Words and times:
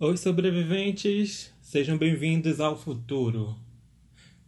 Oi, 0.00 0.16
sobreviventes! 0.16 1.54
Sejam 1.62 1.96
bem-vindos 1.96 2.58
ao 2.58 2.76
futuro. 2.76 3.54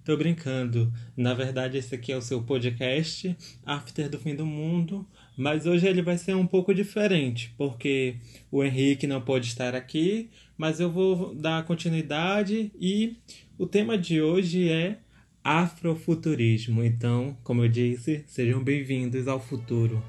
Tô 0.04 0.16
brincando. 0.16 0.92
Na 1.16 1.34
verdade, 1.34 1.78
esse 1.78 1.94
aqui 1.94 2.10
é 2.10 2.16
o 2.16 2.20
seu 2.20 2.42
podcast 2.42 3.36
After 3.64 4.10
do 4.10 4.18
Fim 4.18 4.34
do 4.34 4.44
Mundo, 4.44 5.06
mas 5.38 5.64
hoje 5.64 5.86
ele 5.86 6.02
vai 6.02 6.18
ser 6.18 6.34
um 6.34 6.48
pouco 6.48 6.74
diferente, 6.74 7.54
porque 7.56 8.16
o 8.50 8.64
Henrique 8.64 9.06
não 9.06 9.20
pode 9.20 9.46
estar 9.46 9.72
aqui, 9.72 10.30
mas 10.58 10.80
eu 10.80 10.90
vou 10.90 11.32
dar 11.32 11.64
continuidade 11.64 12.72
e 12.74 13.16
o 13.56 13.68
tema 13.68 13.96
de 13.96 14.20
hoje 14.20 14.68
é 14.68 14.98
afrofuturismo. 15.44 16.82
Então, 16.82 17.36
como 17.44 17.62
eu 17.62 17.68
disse, 17.68 18.24
sejam 18.26 18.64
bem-vindos 18.64 19.28
ao 19.28 19.38
futuro 19.38 20.02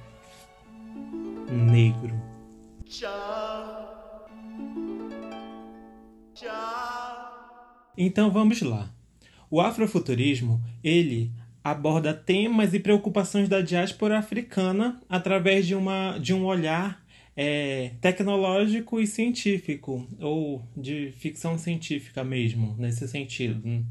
negro. 1.47 2.19
Tchau. 2.87 3.76
Então 7.97 8.29
vamos 8.29 8.61
lá. 8.61 8.93
O 9.49 9.59
afrofuturismo, 9.59 10.61
ele 10.83 11.31
aborda 11.63 12.13
temas 12.13 12.73
e 12.73 12.79
preocupações 12.79 13.49
da 13.49 13.59
diáspora 13.59 14.19
africana 14.19 15.01
através 15.09 15.65
de, 15.65 15.75
uma, 15.75 16.17
de 16.17 16.33
um 16.33 16.45
olhar 16.45 17.03
é, 17.35 17.91
tecnológico 17.99 18.99
e 18.99 19.07
científico, 19.07 20.07
ou 20.19 20.63
de 20.75 21.11
ficção 21.17 21.57
científica 21.57 22.23
mesmo, 22.23 22.75
nesse 22.77 23.07
sentido. 23.07 23.85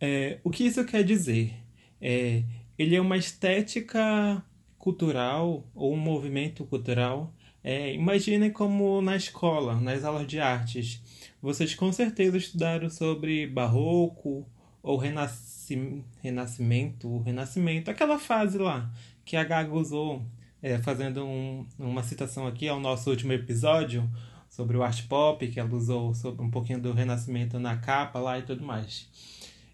É, 0.00 0.38
o 0.44 0.50
que 0.50 0.64
isso 0.64 0.84
quer 0.84 1.04
dizer? 1.04 1.52
É, 2.00 2.42
ele 2.78 2.96
é 2.96 3.00
uma 3.00 3.16
estética 3.16 4.42
cultural 4.78 5.66
ou 5.74 5.92
um 5.92 5.98
movimento 5.98 6.64
cultural. 6.64 7.34
É, 7.62 7.92
imaginem 7.92 8.50
como 8.50 9.02
na 9.02 9.16
escola, 9.16 9.78
nas 9.78 10.04
aulas 10.04 10.26
de 10.26 10.40
artes, 10.40 11.02
vocês 11.42 11.74
com 11.74 11.90
certeza 11.92 12.36
estudaram 12.36 12.90
sobre 12.90 13.46
barroco 13.46 14.46
ou 14.82 14.96
renasci... 14.96 16.04
renascimento, 16.22 17.18
renascimento, 17.20 17.90
aquela 17.90 18.18
fase 18.18 18.58
lá 18.58 18.90
que 19.24 19.36
a 19.36 19.44
Gaga 19.44 19.72
usou, 19.72 20.24
é, 20.62 20.78
fazendo 20.78 21.24
um, 21.24 21.66
uma 21.78 22.02
citação 22.02 22.46
aqui 22.46 22.68
ao 22.68 22.80
nosso 22.80 23.08
último 23.10 23.32
episódio 23.32 24.10
sobre 24.48 24.76
o 24.76 24.82
art 24.82 25.06
pop, 25.06 25.46
que 25.46 25.60
ela 25.60 25.72
usou 25.72 26.12
sobre 26.14 26.42
um 26.42 26.50
pouquinho 26.50 26.80
do 26.80 26.92
renascimento 26.92 27.58
na 27.58 27.76
capa 27.76 28.18
lá 28.18 28.38
e 28.38 28.42
tudo 28.42 28.64
mais. 28.64 29.08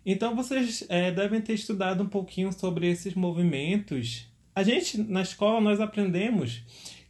Então 0.05 0.37
vocês 0.37 0.85
é, 0.89 1.11
devem 1.11 1.41
ter 1.41 1.55
estudado 1.55 2.03
um 2.03 2.09
pouquinho 2.09 2.53
sobre 2.53 2.89
esses 2.89 3.15
movimentos. 3.15 4.29
A 4.55 4.63
gente 4.63 4.99
na 4.99 5.23
escola 5.23 5.61
nós 5.61 5.81
aprendemos 5.81 6.63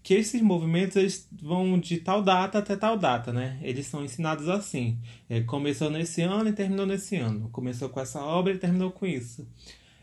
que 0.06 0.14
esses 0.14 0.40
movimentos 0.40 0.94
eles 0.94 1.28
vão 1.32 1.80
de 1.80 1.96
tal 1.96 2.22
data 2.22 2.60
até 2.60 2.76
tal 2.76 2.96
data, 2.96 3.32
né? 3.32 3.58
Eles 3.60 3.86
são 3.86 4.04
ensinados 4.04 4.48
assim. 4.48 5.00
É, 5.28 5.40
começou 5.40 5.90
nesse 5.90 6.22
ano 6.22 6.48
e 6.48 6.52
terminou 6.52 6.86
nesse 6.86 7.16
ano. 7.16 7.48
Começou 7.48 7.88
com 7.88 7.98
essa 7.98 8.22
obra 8.22 8.52
e 8.54 8.58
terminou 8.58 8.92
com 8.92 9.04
isso. 9.04 9.48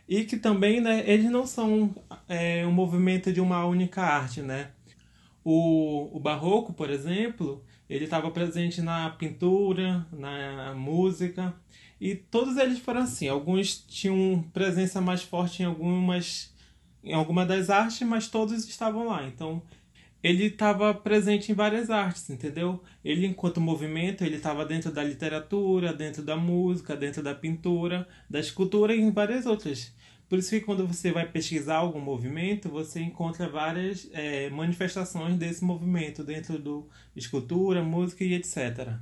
E 0.06 0.26
que 0.26 0.36
também, 0.36 0.82
né, 0.82 1.10
eles 1.10 1.32
não 1.32 1.48
são 1.48 1.95
é, 2.28 2.68
um 2.68 2.72
movimento 2.73 3.32
de 3.32 3.40
uma 3.40 3.66
única 3.66 4.02
arte, 4.02 4.42
né? 4.42 4.72
O, 5.42 6.10
o 6.12 6.20
barroco, 6.20 6.73
por 6.73 6.90
exemplo, 6.90 7.64
ele 7.90 8.04
estava 8.04 8.30
presente 8.30 8.82
na 8.82 9.10
pintura, 9.12 10.06
na 10.12 10.73
música, 10.76 11.56
e 12.02 12.14
todos 12.14 12.58
eles 12.58 12.80
foram 12.80 13.04
assim. 13.04 13.30
Alguns 13.30 13.78
tinham 13.78 14.44
presença 14.52 15.00
mais 15.00 15.23
forte 15.23 15.64
em 15.64 15.66
algumas 15.66 16.52
em 17.02 17.14
alguma 17.14 17.45
das 17.45 17.70
artes, 17.70 18.06
mas 18.06 18.28
todos 18.28 18.67
estavam 18.67 19.06
lá. 19.08 19.26
Então, 19.26 19.62
ele 20.24 20.46
estava 20.46 20.94
presente 20.94 21.52
em 21.52 21.56
várias 21.56 21.90
artes, 21.90 22.30
entendeu? 22.30 22.82
Ele, 23.04 23.28
enquanto 23.28 23.60
movimento, 23.60 24.24
ele 24.24 24.38
estava 24.38 24.66
dentro 24.66 24.90
da 24.90 25.04
literatura, 25.04 25.92
dentro 25.92 26.24
da 26.24 26.38
música, 26.38 26.96
dentro 26.96 27.22
da 27.22 27.36
pintura, 27.36 28.08
da 28.30 28.40
escultura 28.40 28.96
e 28.96 29.02
em 29.02 29.12
várias 29.12 29.46
outras. 29.46 29.94
Por 30.30 30.40
isso 30.40 30.52
que 30.52 30.62
quando 30.62 30.88
você 30.88 31.12
vai 31.12 31.28
pesquisar 31.28 31.76
algum 31.76 32.00
movimento, 32.00 32.70
você 32.70 33.02
encontra 33.02 33.50
várias 33.50 34.10
é, 34.14 34.50
manifestações 34.50 35.38
desse 35.38 35.64
movimento 35.64 36.23
dentro 36.23 36.58
do 36.58 36.88
escultura, 37.14 37.83
música 37.83 38.23
e 38.23 38.33
etc. 38.33 38.94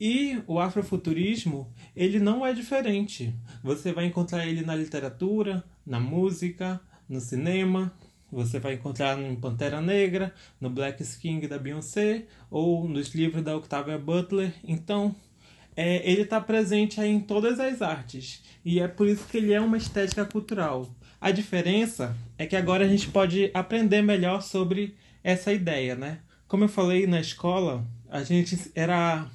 E 0.00 0.42
o 0.48 0.58
afrofuturismo, 0.58 1.72
ele 1.94 2.18
não 2.18 2.44
é 2.44 2.52
diferente. 2.52 3.32
Você 3.62 3.92
vai 3.92 4.06
encontrar 4.06 4.46
ele 4.46 4.62
na 4.62 4.74
literatura, 4.74 5.62
na 5.86 6.00
música, 6.00 6.80
no 7.08 7.20
cinema, 7.20 7.94
você 8.30 8.58
vai 8.58 8.74
encontrar 8.74 9.18
em 9.18 9.34
Pantera 9.34 9.80
Negra, 9.80 10.32
no 10.60 10.70
Black 10.70 11.04
King 11.18 11.46
da 11.46 11.58
Beyoncé 11.58 12.26
ou 12.50 12.86
nos 12.88 13.14
livros 13.14 13.42
da 13.42 13.56
Octavia 13.56 13.98
Butler. 13.98 14.52
Então, 14.64 15.14
é, 15.76 16.08
ele 16.10 16.22
está 16.22 16.40
presente 16.40 17.00
aí 17.00 17.10
em 17.10 17.20
todas 17.20 17.58
as 17.58 17.80
artes 17.82 18.42
e 18.64 18.80
é 18.80 18.88
por 18.88 19.06
isso 19.06 19.26
que 19.26 19.38
ele 19.38 19.52
é 19.52 19.60
uma 19.60 19.76
estética 19.76 20.24
cultural. 20.24 20.88
A 21.20 21.30
diferença 21.30 22.16
é 22.38 22.46
que 22.46 22.56
agora 22.56 22.84
a 22.84 22.88
gente 22.88 23.08
pode 23.08 23.50
aprender 23.52 24.02
melhor 24.02 24.42
sobre 24.42 24.94
essa 25.22 25.52
ideia, 25.52 25.94
né? 25.94 26.20
Como 26.48 26.64
eu 26.64 26.68
falei 26.68 27.06
na 27.06 27.20
escola, 27.20 27.86
a 28.08 28.22
gente 28.22 28.70
era 28.74 29.30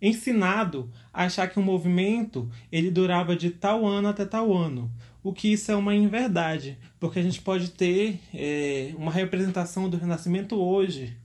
ensinado 0.00 0.90
a 1.12 1.24
achar 1.24 1.48
que 1.48 1.60
um 1.60 1.62
movimento 1.62 2.50
ele 2.72 2.90
durava 2.90 3.36
de 3.36 3.50
tal 3.50 3.86
ano 3.86 4.08
até 4.08 4.24
tal 4.24 4.52
ano 4.52 4.90
o 5.22 5.32
que 5.32 5.52
isso 5.52 5.70
é 5.70 5.76
uma 5.76 5.94
inverdade, 5.94 6.78
porque 6.98 7.18
a 7.18 7.22
gente 7.22 7.40
pode 7.40 7.70
ter 7.70 8.18
é, 8.34 8.92
uma 8.96 9.12
representação 9.12 9.88
do 9.88 9.96
Renascimento 9.96 10.56
hoje. 10.56 11.16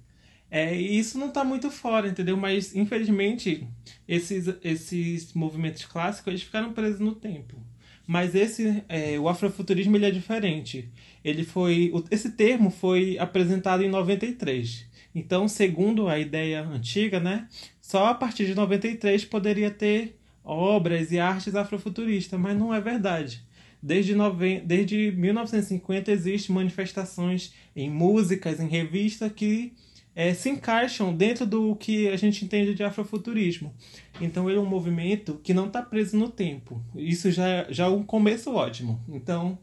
É, 0.50 0.75
e 0.80 0.97
isso 0.97 1.18
não 1.18 1.28
está 1.28 1.44
muito 1.44 1.69
fora, 1.69 2.07
entendeu? 2.07 2.38
Mas, 2.38 2.75
infelizmente, 2.75 3.68
esses, 4.07 4.47
esses 4.63 5.34
movimentos 5.34 5.86
clássicos 5.86 6.28
eles 6.28 6.44
ficaram 6.44 6.74
presos 6.74 7.00
no 7.00 7.16
tempo. 7.16 7.57
Mas 8.06 8.34
esse, 8.36 8.84
é, 8.88 9.19
o 9.19 9.28
afrofuturismo 9.28 9.97
ele 9.97 10.06
é 10.06 10.12
diferente. 10.12 10.90
Ele 11.24 11.44
foi, 11.44 11.91
esse 12.09 12.31
termo 12.31 12.69
foi 12.69 13.18
apresentado 13.18 13.84
em 13.84 13.90
93. 13.90 14.86
Então, 15.13 15.47
segundo 15.47 16.07
a 16.07 16.18
ideia 16.18 16.63
antiga, 16.63 17.19
né, 17.19 17.47
só 17.81 18.07
a 18.07 18.13
partir 18.13 18.46
de 18.46 18.56
93 18.56 19.25
poderia 19.25 19.72
ter 19.72 20.18
obras 20.44 21.12
e 21.12 21.19
artes 21.19 21.56
afrofuturistas, 21.56 22.40
mas 22.40 22.57
não 22.57 22.74
é 22.74 22.80
verdade. 22.80 23.46
Desde, 23.82 24.16
nove... 24.16 24.62
Desde 24.62 25.12
1950 25.12 26.12
existem 26.12 26.56
manifestações 26.56 27.54
em 27.76 27.90
músicas, 27.90 28.60
em 28.60 28.68
revistas 28.68 29.32
que 29.32 29.74
é, 30.16 30.34
se 30.34 30.50
encaixam 30.50 31.16
dentro 31.16 31.46
do 31.46 31.76
que 31.76 32.08
a 32.08 32.16
gente 32.16 32.44
entende 32.44 32.74
de 32.74 32.84
afrofuturismo. 32.84 33.72
Então 34.20 34.50
ele 34.50 34.58
é 34.58 34.62
um 34.62 34.66
movimento 34.66 35.40
que 35.44 35.54
não 35.54 35.68
está 35.68 35.82
preso 35.82 36.18
no 36.18 36.30
tempo. 36.30 36.84
Isso 36.96 37.30
já, 37.32 37.68
já 37.70 37.86
é 37.86 37.90
um 37.90 38.02
começo 38.02 38.52
ótimo. 38.52 39.00
Então, 39.08 39.60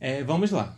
é, 0.00 0.24
vamos 0.24 0.50
lá. 0.50 0.74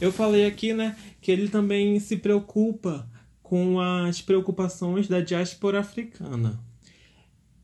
Eu 0.00 0.10
falei 0.10 0.46
aqui 0.46 0.72
né, 0.72 0.96
que 1.20 1.30
ele 1.30 1.48
também 1.48 1.98
se 2.00 2.16
preocupa 2.16 3.06
com 3.42 3.78
as 3.78 4.20
preocupações 4.22 5.08
da 5.08 5.20
diáspora 5.20 5.80
africana. 5.80 6.58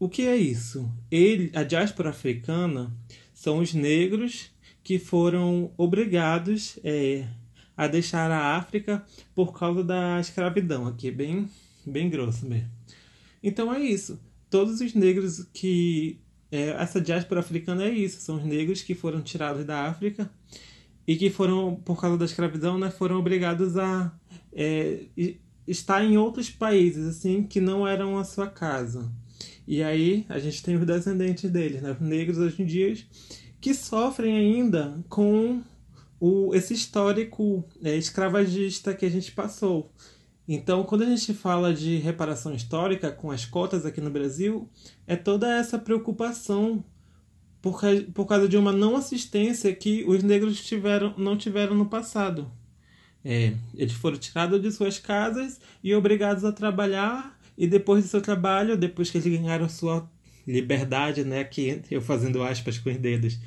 O 0.03 0.09
que 0.09 0.27
é 0.27 0.35
isso? 0.35 0.91
Ele, 1.09 1.53
a 1.55 1.63
diáspora 1.63 2.11
africana 2.11 2.93
são 3.33 3.61
os 3.61 3.73
negros 3.73 4.51
que 4.83 4.99
foram 4.99 5.71
obrigados 5.77 6.77
é, 6.83 7.25
a 7.77 7.87
deixar 7.87 8.29
a 8.29 8.57
África 8.57 9.07
por 9.33 9.57
causa 9.57 9.85
da 9.85 10.19
escravidão. 10.19 10.89
Aqui 10.89 11.07
é 11.07 11.13
bem, 11.13 11.49
bem 11.87 12.11
grosso 12.11 12.45
mesmo. 12.47 12.69
Então 13.41 13.73
é 13.73 13.79
isso. 13.79 14.21
Todos 14.51 14.81
os 14.81 14.93
negros 14.93 15.47
que. 15.55 16.19
É, 16.51 16.71
essa 16.71 17.01
diáspora 17.01 17.39
africana 17.39 17.85
é 17.85 17.91
isso. 17.91 18.23
São 18.23 18.39
os 18.39 18.45
negros 18.45 18.83
que 18.83 18.97
foram 18.97 19.23
tirados 19.23 19.65
da 19.65 19.87
África 19.87 20.29
e 21.07 21.15
que 21.15 21.31
foram, 21.31 21.77
por 21.77 22.01
causa 22.01 22.19
da 22.19 22.25
escravidão, 22.25 22.77
né, 22.77 22.91
foram 22.91 23.21
obrigados 23.21 23.77
a 23.77 24.13
é, 24.53 25.05
estar 25.65 26.05
em 26.05 26.17
outros 26.19 26.51
países, 26.51 27.07
assim, 27.07 27.45
que 27.45 27.61
não 27.61 27.87
eram 27.87 28.19
a 28.19 28.25
sua 28.25 28.49
casa. 28.49 29.22
E 29.73 29.83
aí 29.83 30.27
a 30.29 30.39
gente 30.39 30.63
tem 30.63 30.77
os 30.77 30.85
descendentes 30.85 31.51
deles, 31.51 31.81
né? 31.81 31.97
negros 31.99 32.37
hoje 32.37 32.61
em 32.61 32.67
dia, 32.67 32.95
que 33.59 33.73
sofrem 33.73 34.37
ainda 34.37 35.03
com 35.09 35.63
o, 36.21 36.55
esse 36.55 36.75
histórico 36.75 37.65
é, 37.83 37.97
escravagista 37.97 38.93
que 38.93 39.07
a 39.07 39.11
gente 39.11 39.33
passou. 39.33 39.91
Então, 40.47 40.85
quando 40.85 41.05
a 41.05 41.07
gente 41.07 41.33
fala 41.33 41.73
de 41.73 41.97
reparação 41.97 42.53
histórica 42.55 43.11
com 43.11 43.31
as 43.31 43.47
cotas 43.47 43.87
aqui 43.87 43.99
no 43.99 44.11
Brasil, 44.11 44.69
é 45.07 45.17
toda 45.17 45.51
essa 45.51 45.79
preocupação 45.79 46.85
por, 47.63 47.81
por 48.13 48.27
causa 48.27 48.47
de 48.47 48.59
uma 48.59 48.73
não 48.73 48.95
assistência 48.95 49.75
que 49.75 50.05
os 50.07 50.23
negros 50.23 50.63
tiveram, 50.63 51.15
não 51.17 51.35
tiveram 51.35 51.75
no 51.75 51.87
passado. 51.87 52.53
É, 53.25 53.55
eles 53.75 53.95
foram 53.95 54.19
tirados 54.19 54.61
de 54.61 54.71
suas 54.71 54.99
casas 54.99 55.59
e 55.83 55.95
obrigados 55.95 56.45
a 56.45 56.53
trabalhar 56.53 57.41
e 57.63 57.67
depois 57.69 58.03
do 58.03 58.11
seu 58.11 58.21
trabalho, 58.21 58.77
depois 58.77 59.09
que 59.09 59.19
eles 59.19 59.39
ganharam 59.39 59.69
sua 59.69 60.11
liberdade, 60.45 61.23
né? 61.23 61.45
Que 61.45 61.81
eu 61.89 62.03
fazendo 62.03 62.43
aspas 62.43 62.77
com 62.77 62.91
os 62.91 62.97
dedos. 62.97 63.39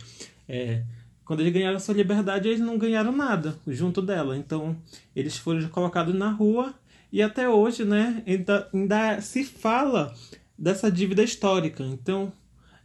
É, 0.48 0.84
quando 1.26 1.42
eles 1.42 1.52
ganharam 1.52 1.78
sua 1.82 1.96
liberdade, 1.96 2.48
eles 2.48 2.62
não 2.62 2.78
ganharam 2.78 3.12
nada 3.12 3.60
junto 3.68 4.02
dela. 4.02 4.38
Então, 4.38 4.74
eles 5.14 5.36
foram 5.36 5.68
colocados 5.68 6.16
na 6.16 6.30
rua 6.30 6.74
E 7.12 7.22
até 7.22 7.50
hoje, 7.50 7.84
né, 7.84 8.24
ainda, 8.26 8.70
ainda 8.74 9.20
se 9.20 9.44
fala 9.44 10.14
dessa 10.58 10.90
dívida 10.90 11.22
histórica. 11.22 11.84
Então, 11.84 12.32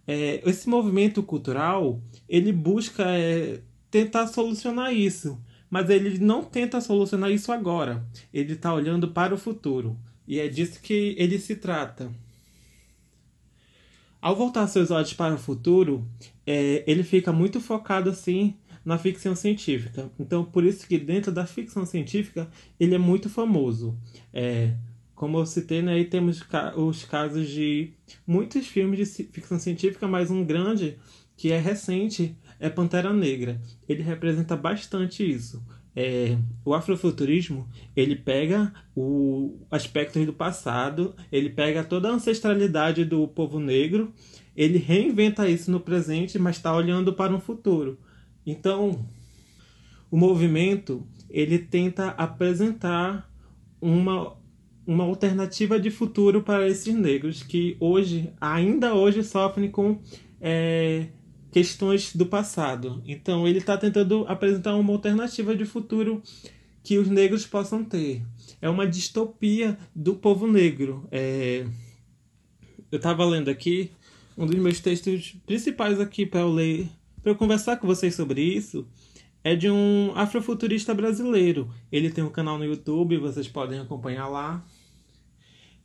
é, 0.08 0.42
esse 0.44 0.68
movimento 0.68 1.22
cultural, 1.22 2.02
ele 2.28 2.50
busca 2.52 3.04
é, 3.06 3.60
tentar 3.88 4.26
solucionar 4.26 4.92
isso. 4.92 5.40
Mas 5.70 5.88
ele 5.88 6.18
não 6.18 6.42
tenta 6.42 6.80
solucionar 6.80 7.30
isso 7.30 7.52
agora. 7.52 8.04
Ele 8.34 8.54
está 8.54 8.74
olhando 8.74 9.06
para 9.06 9.32
o 9.32 9.38
futuro. 9.38 9.96
E 10.30 10.38
é 10.38 10.46
disso 10.46 10.78
que 10.80 11.16
ele 11.18 11.40
se 11.40 11.56
trata. 11.56 12.08
Ao 14.22 14.36
voltar 14.36 14.68
seus 14.68 14.92
olhos 14.92 15.12
para 15.12 15.34
o 15.34 15.38
futuro, 15.38 16.06
é, 16.46 16.84
ele 16.86 17.02
fica 17.02 17.32
muito 17.32 17.60
focado 17.60 18.08
assim 18.08 18.54
na 18.84 18.96
ficção 18.96 19.34
científica. 19.34 20.08
Então, 20.20 20.44
por 20.44 20.62
isso 20.62 20.86
que 20.86 20.96
dentro 20.98 21.32
da 21.32 21.44
ficção 21.46 21.84
científica 21.84 22.48
ele 22.78 22.94
é 22.94 22.98
muito 22.98 23.28
famoso. 23.28 23.98
É, 24.32 24.76
como 25.16 25.36
eu 25.36 25.44
citei, 25.46 25.82
né, 25.82 25.94
aí 25.94 26.04
temos 26.04 26.40
os 26.76 27.04
casos 27.04 27.48
de 27.48 27.92
muitos 28.24 28.68
filmes 28.68 29.00
de 29.00 29.24
ficção 29.24 29.58
científica, 29.58 30.06
mas 30.06 30.30
um 30.30 30.44
grande 30.44 30.96
que 31.36 31.50
é 31.50 31.58
recente 31.58 32.36
é 32.60 32.70
Pantera 32.70 33.12
Negra. 33.12 33.60
Ele 33.88 34.04
representa 34.04 34.56
bastante 34.56 35.28
isso. 35.28 35.60
É, 35.94 36.36
o 36.64 36.72
afrofuturismo 36.72 37.68
ele 37.96 38.14
pega 38.14 38.72
o 38.94 39.58
aspecto 39.70 40.24
do 40.24 40.32
passado, 40.32 41.14
ele 41.32 41.50
pega 41.50 41.82
toda 41.82 42.08
a 42.08 42.12
ancestralidade 42.12 43.04
do 43.04 43.26
povo 43.26 43.58
negro, 43.58 44.12
ele 44.56 44.78
reinventa 44.78 45.48
isso 45.48 45.70
no 45.70 45.80
presente, 45.80 46.38
mas 46.38 46.56
está 46.56 46.74
olhando 46.74 47.12
para 47.12 47.34
um 47.34 47.40
futuro. 47.40 47.98
Então, 48.46 49.04
o 50.10 50.16
movimento 50.16 51.06
ele 51.28 51.58
tenta 51.58 52.08
apresentar 52.10 53.30
uma, 53.80 54.36
uma 54.86 55.04
alternativa 55.04 55.78
de 55.78 55.90
futuro 55.90 56.42
para 56.42 56.68
esses 56.68 56.94
negros 56.94 57.42
que 57.42 57.76
hoje, 57.80 58.32
ainda 58.40 58.94
hoje, 58.94 59.22
sofrem 59.22 59.70
com 59.70 60.00
é, 60.40 61.06
questões 61.50 62.14
do 62.14 62.26
passado. 62.26 63.02
Então, 63.06 63.46
ele 63.46 63.58
está 63.58 63.76
tentando 63.76 64.24
apresentar 64.28 64.76
uma 64.76 64.92
alternativa 64.92 65.54
de 65.54 65.64
futuro 65.64 66.22
que 66.82 66.98
os 66.98 67.08
negros 67.08 67.46
possam 67.46 67.84
ter. 67.84 68.22
É 68.60 68.68
uma 68.68 68.86
distopia 68.86 69.78
do 69.94 70.14
povo 70.14 70.46
negro. 70.46 71.06
É... 71.10 71.66
Eu 72.90 72.96
estava 72.96 73.24
lendo 73.24 73.48
aqui 73.48 73.90
um 74.36 74.46
dos 74.46 74.56
meus 74.56 74.80
textos 74.80 75.36
principais 75.46 76.00
aqui 76.00 76.24
para 76.24 76.40
eu 76.40 76.52
ler 76.52 76.88
para 77.22 77.32
eu 77.32 77.36
conversar 77.36 77.76
com 77.76 77.86
vocês 77.86 78.14
sobre 78.14 78.42
isso, 78.42 78.86
é 79.44 79.54
de 79.54 79.70
um 79.70 80.12
afrofuturista 80.14 80.94
brasileiro. 80.94 81.70
Ele 81.90 82.10
tem 82.10 82.24
um 82.24 82.30
canal 82.30 82.58
no 82.58 82.64
YouTube, 82.64 83.16
vocês 83.18 83.48
podem 83.48 83.78
acompanhar 83.78 84.28
lá. 84.28 84.64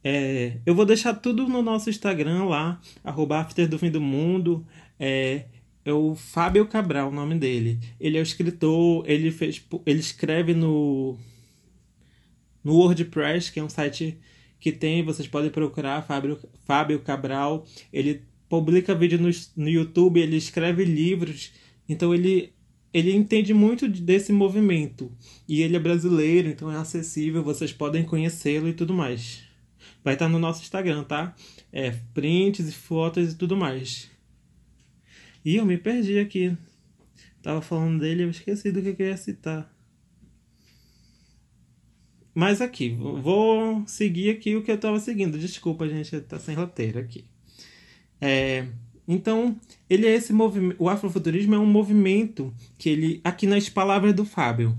É, 0.04 0.58
eu 0.66 0.76
vou 0.76 0.86
deixar 0.86 1.14
tudo 1.16 1.48
no 1.48 1.62
nosso 1.62 1.90
Instagram 1.90 2.46
lá, 2.46 2.80
arroba 3.04 3.40
after 3.40 3.68
do 3.68 3.80
fim 3.80 3.90
do 3.90 4.02
mundo. 4.02 4.66
É, 5.00 5.46
é 5.86 5.94
o 5.94 6.16
Fábio 6.16 6.66
Cabral, 6.66 7.10
o 7.10 7.14
nome 7.14 7.36
dele. 7.36 7.80
Ele 8.00 8.18
é 8.18 8.20
o 8.20 8.24
escritor, 8.24 9.04
ele 9.08 9.32
fez, 9.32 9.64
ele 9.86 10.00
escreve 10.00 10.54
no 10.54 11.18
no 12.64 12.74
WordPress, 12.74 13.52
que 13.52 13.60
é 13.60 13.64
um 13.64 13.70
site 13.70 14.18
que 14.60 14.72
tem, 14.72 15.04
vocês 15.04 15.28
podem 15.28 15.52
procurar 15.52 16.02
Fábio, 16.02 16.40
Fábio 16.66 17.00
Cabral. 17.00 17.64
Ele 17.94 18.24
publica 18.50 18.96
vídeo 18.96 19.20
no, 19.20 19.30
no 19.56 19.70
YouTube, 19.70 20.20
ele 20.20 20.36
escreve 20.36 20.84
livros, 20.84 21.54
então 21.88 22.14
ele 22.14 22.54
ele 22.92 23.14
entende 23.14 23.54
muito 23.54 23.90
desse 23.90 24.32
movimento 24.32 25.12
e 25.46 25.62
ele 25.62 25.76
é 25.76 25.80
brasileiro, 25.80 26.48
então 26.48 26.72
é 26.72 26.78
acessível, 26.78 27.44
vocês 27.44 27.74
podem 27.74 28.06
conhecê-lo 28.06 28.70
e 28.70 28.74
tudo 28.74 28.94
mais. 28.94 29.44
Vai 30.02 30.14
estar 30.14 30.30
no 30.30 30.40
nosso 30.40 30.62
Instagram, 30.62 31.04
tá? 31.04 31.36
É 31.74 31.92
prints 32.14 32.70
e 32.70 32.72
fotos 32.72 33.34
e 33.34 33.36
tudo 33.36 33.58
mais. 33.58 34.10
E 35.46 35.58
eu 35.58 35.66
me 35.66 35.78
perdi 35.78 36.18
aqui. 36.18 36.58
Tava 37.44 37.62
falando 37.62 38.00
dele, 38.00 38.24
eu 38.24 38.32
esqueci 38.32 38.72
do 38.72 38.82
que 38.82 39.00
eu 39.00 39.08
ia 39.08 39.16
citar. 39.16 39.72
Mas 42.34 42.60
aqui, 42.60 42.90
vou 42.90 43.84
seguir 43.86 44.32
aqui 44.32 44.56
o 44.56 44.64
que 44.64 44.72
eu 44.72 44.78
tava 44.80 45.00
seguindo. 45.00 45.38
Desculpa, 45.38 45.88
gente, 45.88 46.20
tá 46.22 46.40
sem 46.40 46.56
roteiro 46.56 46.98
aqui. 46.98 47.24
É, 48.20 48.68
então, 49.08 49.56
ele 49.88 50.08
é 50.08 50.16
esse 50.16 50.34
movimento. 50.34 50.76
O 50.82 50.90
afrofuturismo 50.90 51.54
é 51.54 51.60
um 51.60 51.66
movimento 51.66 52.52
que 52.80 52.90
ele, 52.90 53.22
aqui 53.24 53.46
nas 53.46 53.70
palavras 53.70 54.16
do 54.16 54.26
Fábio, 54.26 54.76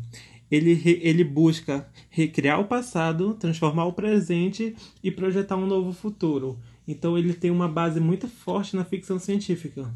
ele, 0.50 0.82
ele 1.00 1.22
busca 1.22 1.88
recriar 2.10 2.60
o 2.60 2.66
passado, 2.66 3.34
transformar 3.34 3.86
o 3.86 3.92
presente 3.92 4.74
e 5.02 5.12
projetar 5.12 5.56
um 5.56 5.66
novo 5.66 5.92
futuro. 5.92 6.58
Então, 6.86 7.16
ele 7.16 7.32
tem 7.32 7.52
uma 7.52 7.68
base 7.68 8.00
muito 8.00 8.26
forte 8.26 8.74
na 8.74 8.84
ficção 8.84 9.18
científica. 9.18 9.94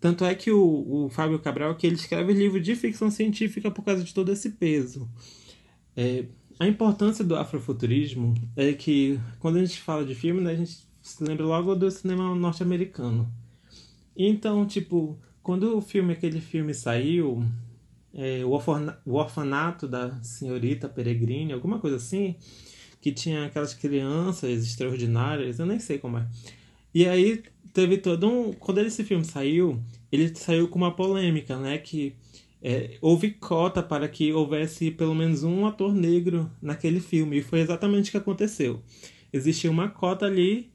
Tanto 0.00 0.24
é 0.24 0.34
que 0.34 0.50
o, 0.50 1.06
o 1.06 1.08
Fábio 1.10 1.38
Cabral 1.38 1.74
que 1.74 1.86
ele 1.86 1.96
escreve 1.96 2.32
livros 2.32 2.62
de 2.62 2.76
ficção 2.76 3.10
científica 3.10 3.70
por 3.70 3.84
causa 3.84 4.04
de 4.04 4.14
todo 4.14 4.30
esse 4.30 4.50
peso. 4.50 5.08
É, 5.96 6.26
a 6.58 6.66
importância 6.66 7.24
do 7.24 7.36
afrofuturismo 7.36 8.34
é 8.56 8.72
que 8.72 9.18
quando 9.38 9.56
a 9.56 9.64
gente 9.64 9.80
fala 9.80 10.04
de 10.04 10.14
filme, 10.14 10.40
né, 10.40 10.52
a 10.52 10.56
gente 10.56 10.86
se 11.02 11.24
lembra 11.24 11.44
logo 11.44 11.74
do 11.74 11.90
cinema 11.90 12.34
norte-americano. 12.34 13.32
Então, 14.16 14.66
tipo, 14.66 15.18
quando 15.42 15.76
o 15.76 15.80
filme, 15.80 16.12
aquele 16.12 16.40
filme 16.40 16.74
saiu, 16.74 17.44
é, 18.12 18.44
o, 18.44 18.50
o 19.06 19.14
Orfanato 19.14 19.86
da 19.86 20.22
Senhorita 20.22 20.88
Peregrine, 20.88 21.52
alguma 21.52 21.78
coisa 21.78 21.96
assim, 21.96 22.36
que 23.00 23.12
tinha 23.12 23.46
aquelas 23.46 23.74
crianças 23.74 24.64
extraordinárias, 24.64 25.58
eu 25.58 25.66
nem 25.66 25.78
sei 25.78 25.98
como 25.98 26.18
é. 26.18 26.28
E 26.92 27.06
aí 27.06 27.42
teve 27.72 27.98
todo 27.98 28.28
um. 28.28 28.52
Quando 28.52 28.78
esse 28.78 29.04
filme 29.04 29.24
saiu, 29.24 29.80
ele 30.10 30.34
saiu 30.34 30.68
com 30.68 30.78
uma 30.78 30.94
polêmica, 30.94 31.56
né? 31.56 31.78
Que 31.78 32.14
é, 32.62 32.96
houve 33.00 33.30
cota 33.30 33.82
para 33.82 34.08
que 34.08 34.32
houvesse 34.32 34.90
pelo 34.90 35.14
menos 35.14 35.44
um 35.44 35.66
ator 35.66 35.94
negro 35.94 36.50
naquele 36.60 37.00
filme. 37.00 37.38
E 37.38 37.42
foi 37.42 37.60
exatamente 37.60 38.08
o 38.08 38.10
que 38.12 38.18
aconteceu. 38.18 38.82
Existia 39.32 39.70
uma 39.70 39.88
cota 39.88 40.26
ali 40.26 40.70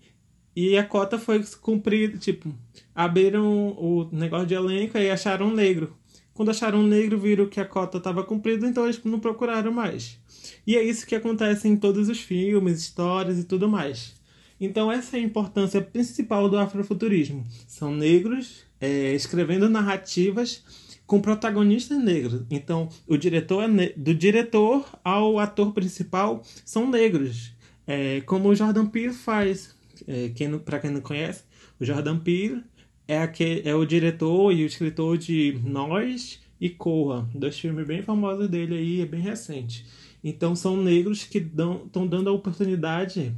e 0.56 0.78
a 0.78 0.84
cota 0.84 1.18
foi 1.18 1.44
cumprida, 1.62 2.18
tipo, 2.18 2.54
abriram 2.94 3.70
o 3.70 4.08
negócio 4.12 4.48
de 4.48 4.54
elenco 4.54 4.98
e 4.98 5.10
acharam 5.10 5.48
um 5.48 5.54
negro. 5.54 5.96
Quando 6.34 6.50
acharam 6.50 6.80
um 6.80 6.88
negro, 6.88 7.18
viram 7.18 7.48
que 7.48 7.60
a 7.60 7.66
cota 7.66 7.98
estava 7.98 8.24
cumprida, 8.24 8.68
então 8.68 8.86
eles 8.86 9.00
não 9.04 9.20
procuraram 9.20 9.72
mais. 9.72 10.20
E 10.66 10.76
é 10.76 10.84
isso 10.84 11.06
que 11.06 11.16
acontece 11.16 11.68
em 11.68 11.76
todos 11.76 12.10
os 12.10 12.20
filmes, 12.20 12.80
histórias 12.80 13.38
e 13.40 13.44
tudo 13.44 13.70
mais. 13.70 14.16
Então 14.64 14.92
essa 14.92 15.18
é 15.18 15.20
a 15.20 15.24
importância 15.24 15.82
principal 15.82 16.50
do 16.50 16.58
afrofuturismo. 16.58 17.44
São 17.68 17.94
negros 17.94 18.64
é, 18.80 19.14
escrevendo 19.14 19.70
narrativas 19.70 20.64
com 21.06 21.20
protagonistas 21.20 22.02
negros. 22.02 22.44
Então 22.50 22.88
o 23.06 23.18
diretor 23.18 23.64
é 23.64 23.90
do 23.90 24.14
diretor 24.14 24.88
ao 25.04 25.38
ator 25.38 25.74
principal 25.74 26.42
são 26.64 26.90
negros, 26.90 27.54
é, 27.86 28.22
como 28.22 28.50
o 28.50 28.56
Jordan 28.56 28.86
Peele 28.86 29.14
faz 29.14 29.76
é, 30.08 30.30
quem 30.30 30.58
para 30.58 30.80
quem 30.80 30.92
não 30.92 31.02
conhece, 31.02 31.44
o 31.80 31.86
Jordan 31.86 32.18
Peele 32.18 32.64
é, 33.06 33.20
aquele, 33.20 33.68
é 33.68 33.76
o 33.76 33.86
diretor 33.86 34.54
e 34.54 34.64
o 34.64 34.66
escritor 34.66 35.18
de 35.18 35.60
Nós 35.64 36.40
e 36.60 36.70
Corra, 36.70 37.28
dois 37.36 37.60
filmes 37.60 37.86
bem 37.86 38.02
famosos 38.02 38.48
dele 38.48 38.78
aí, 38.78 39.02
é 39.02 39.06
bem 39.06 39.20
recente. 39.20 39.86
Então 40.24 40.56
são 40.56 40.78
negros 40.78 41.26
que 41.26 41.40
estão 41.40 42.08
dando 42.08 42.30
a 42.30 42.34
oportunidade. 42.34 43.36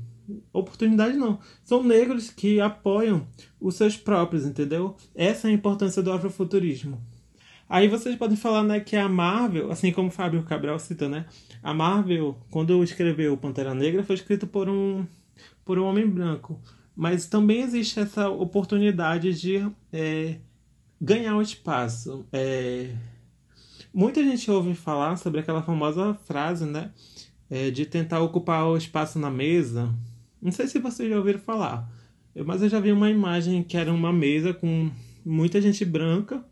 Oportunidade 0.51 1.17
não. 1.17 1.39
São 1.63 1.83
negros 1.83 2.29
que 2.29 2.59
apoiam 2.59 3.27
os 3.59 3.75
seus 3.75 3.97
próprios, 3.97 4.45
entendeu? 4.45 4.95
Essa 5.13 5.47
é 5.47 5.51
a 5.51 5.53
importância 5.53 6.01
do 6.01 6.11
afrofuturismo. 6.11 7.01
Aí 7.67 7.87
vocês 7.87 8.15
podem 8.15 8.37
falar, 8.37 8.63
né, 8.63 8.79
que 8.79 8.95
a 8.95 9.09
Marvel, 9.09 9.71
assim 9.71 9.91
como 9.91 10.09
o 10.09 10.11
Fábio 10.11 10.43
Cabral 10.43 10.77
cita, 10.77 11.09
né? 11.09 11.25
A 11.63 11.73
Marvel, 11.73 12.37
quando 12.51 12.83
escreveu 12.83 13.35
Pantera 13.35 13.73
Negra, 13.73 14.03
foi 14.03 14.15
escrito 14.15 14.45
por 14.45 14.69
um 14.69 15.05
por 15.65 15.79
um 15.79 15.85
homem 15.85 16.07
branco. 16.07 16.61
Mas 16.95 17.25
também 17.25 17.61
existe 17.61 17.99
essa 17.99 18.29
oportunidade 18.29 19.33
de 19.33 19.67
é, 19.91 20.37
ganhar 21.01 21.35
o 21.35 21.41
espaço. 21.41 22.25
É, 22.31 22.95
muita 23.93 24.23
gente 24.23 24.49
ouve 24.49 24.75
falar 24.75 25.17
sobre 25.17 25.39
aquela 25.41 25.63
famosa 25.63 26.13
frase, 26.13 26.65
né? 26.65 26.91
É, 27.49 27.69
de 27.69 27.85
tentar 27.85 28.21
ocupar 28.21 28.65
o 28.67 28.77
espaço 28.77 29.19
na 29.19 29.29
mesa. 29.29 29.93
Não 30.45 30.51
sei 30.51 30.67
se 30.67 30.77
vocês 30.77 31.09
já 31.09 31.17
ouviram 31.17 31.39
falar, 31.39 31.91
mas 32.45 32.61
eu 32.61 32.69
já 32.69 32.79
vi 32.79 32.91
uma 32.91 33.09
imagem 33.09 33.63
que 33.63 33.75
era 33.75 33.91
uma 33.91 34.13
mesa 34.13 34.53
com 34.53 34.91
muita 35.25 35.59
gente 35.59 35.83
branca 35.83 36.45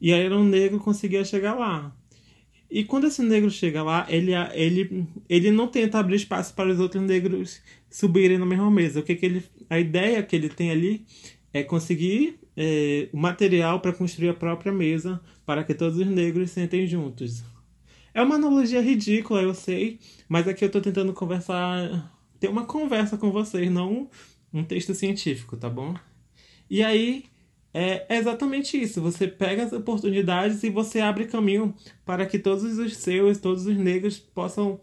e 0.00 0.12
aí 0.12 0.20
era 0.20 0.38
um 0.38 0.44
negro 0.44 0.78
conseguia 0.78 1.24
chegar 1.24 1.54
lá. 1.54 1.92
E 2.70 2.84
quando 2.84 3.08
esse 3.08 3.20
negro 3.20 3.50
chega 3.50 3.82
lá, 3.82 4.06
ele, 4.08 4.30
ele, 4.54 5.08
ele 5.28 5.50
não 5.50 5.66
tenta 5.66 5.98
abrir 5.98 6.14
espaço 6.14 6.54
para 6.54 6.70
os 6.70 6.78
outros 6.78 7.02
negros 7.02 7.60
subirem 7.90 8.38
na 8.38 8.46
mesma 8.46 8.70
mesa. 8.70 9.00
O 9.00 9.02
que, 9.02 9.16
que 9.16 9.26
ele, 9.26 9.42
a 9.68 9.76
ideia 9.76 10.22
que 10.22 10.36
ele 10.36 10.48
tem 10.48 10.70
ali 10.70 11.04
é 11.52 11.64
conseguir 11.64 12.38
é, 12.56 13.08
o 13.12 13.16
material 13.16 13.80
para 13.80 13.92
construir 13.92 14.28
a 14.28 14.34
própria 14.34 14.70
mesa 14.70 15.20
para 15.44 15.64
que 15.64 15.74
todos 15.74 15.98
os 15.98 16.06
negros 16.06 16.52
sentem 16.52 16.86
juntos. 16.86 17.42
É 18.14 18.22
uma 18.22 18.36
analogia 18.36 18.80
ridícula, 18.80 19.42
eu 19.42 19.52
sei, 19.52 19.98
mas 20.28 20.46
aqui 20.46 20.64
eu 20.64 20.70
tô 20.70 20.80
tentando 20.80 21.12
conversar, 21.12 22.08
ter 22.42 22.48
uma 22.48 22.64
conversa 22.64 23.16
com 23.16 23.30
vocês, 23.30 23.70
não 23.70 24.10
um 24.52 24.64
texto 24.64 24.92
científico, 24.96 25.56
tá 25.56 25.70
bom? 25.70 25.94
E 26.68 26.82
aí 26.82 27.26
é, 27.72 28.04
é 28.08 28.18
exatamente 28.18 28.76
isso. 28.76 29.00
Você 29.00 29.28
pega 29.28 29.62
as 29.62 29.72
oportunidades 29.72 30.60
e 30.64 30.68
você 30.68 30.98
abre 30.98 31.26
caminho 31.26 31.72
para 32.04 32.26
que 32.26 32.40
todos 32.40 32.64
os 32.64 32.96
seus, 32.96 33.38
todos 33.38 33.64
os 33.64 33.76
negros 33.76 34.18
possam 34.18 34.80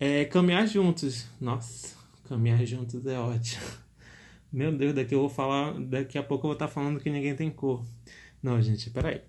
é, 0.00 0.24
caminhar 0.24 0.66
juntos. 0.66 1.26
Nossa, 1.38 1.94
caminhar 2.26 2.64
juntos 2.64 3.04
é 3.04 3.18
ótimo. 3.18 3.62
Meu 4.50 4.72
Deus, 4.72 4.94
daqui 4.94 5.14
eu 5.14 5.20
vou 5.20 5.28
falar, 5.28 5.78
daqui 5.80 6.16
a 6.16 6.22
pouco 6.22 6.46
eu 6.46 6.48
vou 6.48 6.54
estar 6.54 6.68
falando 6.68 6.98
que 6.98 7.10
ninguém 7.10 7.36
tem 7.36 7.50
cor. 7.50 7.84
Não, 8.42 8.60
gente, 8.62 8.88
peraí. 8.88 9.20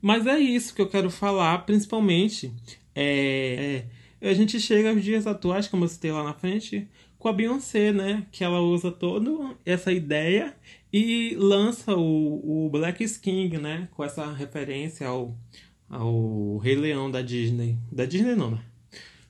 Mas 0.00 0.26
é 0.26 0.38
isso 0.38 0.74
que 0.74 0.80
eu 0.80 0.88
quero 0.88 1.10
falar, 1.10 1.66
principalmente. 1.66 2.50
É, 2.94 3.84
é, 3.84 3.95
a 4.20 4.32
gente 4.32 4.58
chega 4.60 4.90
aos 4.90 5.02
dias 5.02 5.26
atuais, 5.26 5.68
como 5.68 5.84
eu 5.84 5.88
citei 5.88 6.10
lá 6.10 6.24
na 6.24 6.34
frente, 6.34 6.88
com 7.18 7.28
a 7.28 7.32
Beyoncé, 7.32 7.92
né? 7.92 8.26
Que 8.32 8.44
ela 8.44 8.60
usa 8.60 8.90
toda 8.90 9.56
essa 9.64 9.92
ideia 9.92 10.54
e 10.92 11.34
lança 11.38 11.94
o, 11.94 12.66
o 12.66 12.70
Black 12.70 13.06
King, 13.20 13.58
né? 13.58 13.88
Com 13.92 14.04
essa 14.04 14.32
referência 14.32 15.06
ao, 15.06 15.36
ao 15.88 16.58
Rei 16.58 16.76
Leão 16.76 17.10
da 17.10 17.22
Disney. 17.22 17.76
Da 17.92 18.04
Disney 18.04 18.34
não, 18.34 18.52
né? 18.52 18.60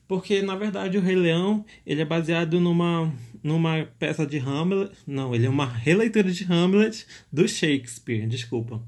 Porque, 0.07 0.41
na 0.41 0.55
verdade, 0.55 0.97
o 0.97 1.01
Rei 1.01 1.15
Leão 1.15 1.65
ele 1.85 2.01
é 2.01 2.05
baseado 2.05 2.59
numa, 2.61 3.13
numa 3.43 3.85
peça 3.99 4.25
de 4.25 4.37
Hamlet. 4.37 4.91
Não, 5.05 5.35
ele 5.35 5.45
é 5.45 5.49
uma 5.49 5.65
releitura 5.65 6.31
de 6.31 6.45
Hamlet 6.45 7.05
do 7.31 7.47
Shakespeare, 7.47 8.25
desculpa. 8.25 8.81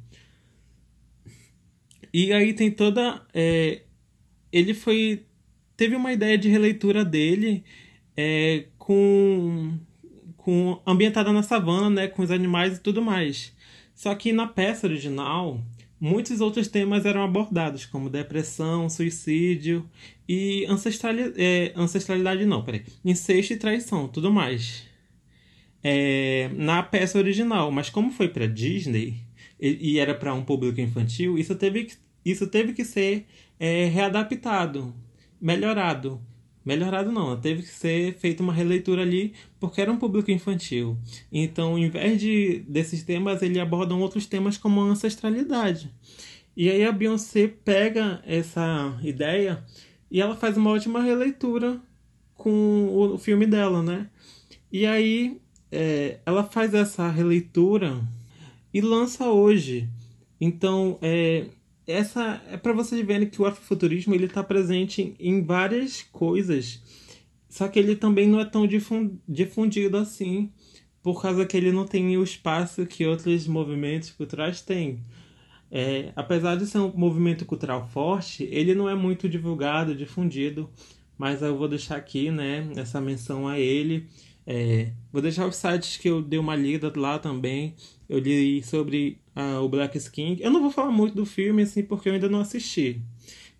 E 2.14 2.34
aí 2.34 2.54
tem 2.54 2.72
toda. 2.72 3.22
É, 3.34 3.82
ele 4.52 4.74
foi. 4.74 5.26
Teve 5.80 5.96
uma 5.96 6.12
ideia 6.12 6.38
de 6.38 6.50
releitura 6.50 7.06
dele 7.06 7.64
é, 8.18 8.66
com, 8.78 9.78
com 10.36 10.78
ambientada 10.86 11.32
na 11.32 11.42
savana, 11.42 11.90
né, 11.90 12.08
com 12.10 12.22
os 12.22 12.32
animais 12.32 12.76
e 12.76 12.82
tudo 12.82 13.02
mais. 13.02 13.56
Só 13.96 14.14
que 14.14 14.34
na 14.34 14.46
peça 14.46 14.86
original, 14.86 15.64
muitos 15.98 16.42
outros 16.42 16.68
temas 16.68 17.06
eram 17.06 17.24
abordados, 17.24 17.86
como 17.86 18.10
depressão, 18.10 18.90
suicídio 18.90 19.90
e 20.28 20.66
ancestralidade, 20.66 21.36
é, 21.38 21.72
ancestralidade 21.78 22.46
não, 22.46 22.62
peraí, 22.62 22.84
incesto 23.06 23.54
e 23.54 23.56
traição, 23.56 24.10
tudo 24.10 24.30
mais. 24.30 24.86
É, 25.82 26.50
na 26.58 26.84
peça 26.84 27.18
original, 27.18 27.72
mas 27.72 27.90
como 27.90 28.12
foi 28.12 28.28
para 28.28 28.48
Disney 28.48 29.22
e, 29.58 29.94
e 29.94 29.98
era 29.98 30.14
para 30.14 30.34
um 30.34 30.44
público 30.44 30.82
infantil, 30.82 31.38
isso 31.38 31.56
teve 31.56 31.86
que, 31.86 31.96
isso 32.26 32.48
teve 32.48 32.74
que 32.74 32.84
ser 32.84 33.26
é, 33.58 33.86
readaptado, 33.86 34.94
melhorado 35.42 36.22
Melhorado 36.70 37.12
não, 37.12 37.40
teve 37.40 37.64
que 37.64 37.70
ser 37.70 38.14
feita 38.20 38.44
uma 38.44 38.54
releitura 38.54 39.02
ali 39.02 39.34
porque 39.60 39.82
era 39.82 39.92
um 39.92 39.98
público 39.98 40.30
infantil. 40.30 40.98
Então, 41.32 41.78
em 41.80 41.90
vez 41.90 42.20
de 42.20 42.60
desses 42.68 43.02
temas, 43.02 43.42
ele 43.42 43.60
abordam 43.60 44.00
outros 44.02 44.26
temas 44.26 44.58
como 44.58 44.82
a 44.82 44.84
ancestralidade. 44.84 45.92
E 46.56 46.70
aí 46.70 46.84
a 46.84 46.92
Beyoncé 46.92 47.48
pega 47.48 48.22
essa 48.26 49.00
ideia 49.02 49.64
e 50.12 50.22
ela 50.22 50.36
faz 50.36 50.58
uma 50.58 50.70
ótima 50.70 51.02
releitura 51.02 51.82
com 52.36 53.14
o 53.14 53.18
filme 53.18 53.46
dela, 53.46 53.82
né? 53.82 54.08
E 54.72 54.86
aí 54.86 55.42
é, 55.72 56.20
ela 56.26 56.44
faz 56.44 56.74
essa 56.74 57.10
releitura 57.10 58.00
e 58.74 58.82
lança 58.82 59.30
hoje. 59.30 59.90
Então, 60.40 61.00
é, 61.02 61.46
essa 61.90 62.42
é 62.50 62.58
para 62.58 62.74
vocês 62.74 63.06
verem 63.06 63.28
que 63.28 63.42
o 63.42 63.46
afrofuturismo 63.46 64.14
ele 64.14 64.26
está 64.26 64.44
presente 64.44 65.16
em 65.20 65.44
várias 65.44 66.04
coisas, 66.04 66.82
só 67.50 67.68
que 67.68 67.80
ele 67.80 67.96
também 67.96 68.28
não 68.28 68.40
é 68.40 68.46
tão 68.46 68.68
difundido 69.28 69.98
assim, 69.98 70.52
por 71.02 71.22
causa 71.22 71.46
que 71.46 71.58
ele 71.58 71.72
não 71.72 71.86
tem 71.86 72.16
o 72.18 72.24
espaço 72.24 72.86
que 72.86 73.06
outros 73.06 73.48
movimentos 73.48 74.12
culturais 74.12 74.62
têm. 74.62 75.04
É, 75.72 76.12
apesar 76.16 76.56
de 76.56 76.66
ser 76.66 76.80
um 76.80 76.92
movimento 76.96 77.46
cultural 77.46 77.88
forte, 77.88 78.48
ele 78.52 78.74
não 78.76 78.90
é 78.90 78.96
muito 78.96 79.30
divulgado, 79.30 79.96
difundido, 79.96 80.70
mas 81.20 81.42
eu 81.42 81.58
vou 81.58 81.68
deixar 81.68 81.98
aqui, 81.98 82.32
né, 82.32 82.72
essa 82.78 83.02
menção 83.02 83.46
a 83.46 83.60
ele. 83.60 84.08
É, 84.48 84.94
vou 85.12 85.22
deixar 85.22 85.46
os 85.46 85.58
sites 85.58 85.98
que 85.98 86.10
eu 86.10 86.22
dei 86.22 86.40
uma 86.40 86.56
lida 86.56 86.92
lá 86.96 87.20
também. 87.20 87.76
Eu 88.08 88.20
li 88.20 88.64
sobre 88.64 89.20
ah, 89.36 89.60
o 89.60 89.68
Black 89.68 89.98
Skin. 89.98 90.38
Eu 90.40 90.50
não 90.50 90.62
vou 90.62 90.72
falar 90.72 90.92
muito 90.92 91.14
do 91.14 91.26
filme, 91.26 91.64
assim, 91.64 91.84
porque 91.84 92.08
eu 92.08 92.14
ainda 92.14 92.30
não 92.30 92.40
assisti. 92.40 93.02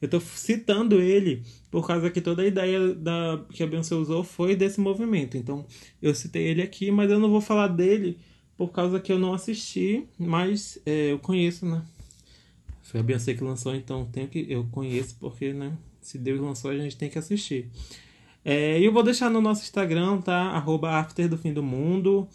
Eu 0.02 0.06
estou 0.06 0.22
citando 0.22 1.02
ele 1.02 1.44
por 1.70 1.86
causa 1.86 2.10
que 2.10 2.22
toda 2.22 2.42
a 2.42 2.48
ideia 2.48 2.96
da, 2.96 3.44
que 3.52 3.62
a 3.62 3.68
Beyoncé 3.68 3.94
usou 3.94 4.24
foi 4.24 4.56
desse 4.56 4.80
movimento. 4.80 5.38
Então, 5.38 5.66
eu 6.02 6.16
citei 6.16 6.48
ele 6.48 6.62
aqui, 6.62 6.90
mas 6.90 7.12
eu 7.12 7.20
não 7.20 7.30
vou 7.30 7.42
falar 7.42 7.68
dele 7.68 8.18
por 8.58 8.72
causa 8.72 9.02
que 9.02 9.12
eu 9.12 9.20
não 9.20 9.34
assisti, 9.34 10.08
mas 10.18 10.80
é, 10.86 11.12
eu 11.12 11.20
conheço, 11.20 11.66
né? 11.66 11.84
Foi 12.82 13.02
a 13.02 13.04
Beyoncé 13.04 13.34
que 13.34 13.44
lançou, 13.44 13.76
então 13.76 14.06
tenho 14.06 14.30
que, 14.30 14.48
eu 14.50 14.66
conheço 14.72 15.18
porque, 15.20 15.54
né? 15.54 15.78
Se 16.02 16.18
Deus 16.18 16.40
lançou, 16.40 16.72
a 16.72 16.78
gente 16.78 16.98
tem 16.98 17.10
que 17.10 17.20
assistir. 17.20 17.70
É, 18.44 18.80
eu 18.80 18.92
vou 18.92 19.04
deixar 19.04 19.30
no 19.30 19.42
nosso 19.42 19.64
Instagram, 19.64 20.22
tá? 20.22 20.52
Arroba 20.52 20.92
After 20.92 21.28
do 21.28 21.38
Fim 21.38 21.54
do 21.54 21.62
Mundo 21.62 22.28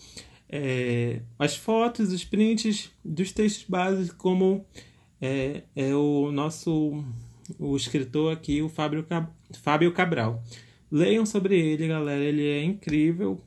é, 0.56 1.20
as 1.36 1.56
fotos, 1.56 2.12
os 2.12 2.24
prints 2.24 2.88
dos 3.04 3.32
textos 3.32 3.64
básicos, 3.68 4.12
como 4.12 4.64
é, 5.20 5.62
é 5.74 5.92
o 5.96 6.30
nosso 6.30 7.02
o 7.58 7.76
escritor 7.76 8.32
aqui, 8.32 8.62
o 8.62 8.68
Fábio, 8.68 9.04
Fábio 9.62 9.92
Cabral. 9.92 10.42
Leiam 10.92 11.26
sobre 11.26 11.58
ele, 11.58 11.88
galera, 11.88 12.22
ele 12.22 12.46
é 12.46 12.62
incrível. 12.62 13.40